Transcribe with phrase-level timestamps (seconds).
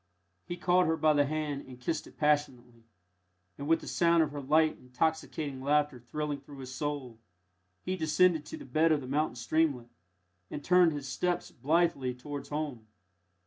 [0.47, 2.87] He caught her by the hand and kissed it passionately;
[3.55, 7.19] and with the sound of her light, intoxicating laughter thrilling through his soul,
[7.83, 9.89] he descended to the bed of the mountain streamlet,
[10.49, 12.87] and turned his steps blithely towards home.